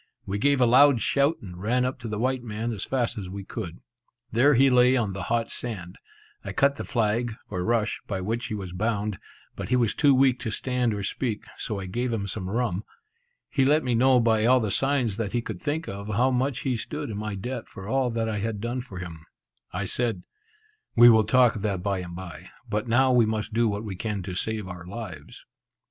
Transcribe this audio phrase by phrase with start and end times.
[0.25, 3.29] We gave a loud shout, and ran up to the white man as fast as
[3.29, 3.81] we could.
[4.31, 5.99] There he lay on the hot sand.
[6.43, 9.19] I cut the flag, or rush, by which he was bound,
[9.55, 12.83] but he was too weak to stand or speak, so I gave him some rum.
[13.47, 16.61] He let me know by all the signs that he could think of, how much
[16.61, 19.23] he stood in my debt for all that I had done for him.
[19.71, 20.23] I said,
[20.95, 23.95] "We will talk of that bye and bye; but now we must do what we
[23.95, 25.45] can to save our lives."